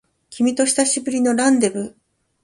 [0.31, 1.93] 君と久しぶりのランデブー